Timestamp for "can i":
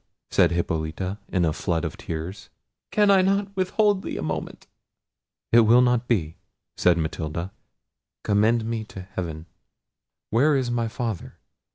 2.89-3.21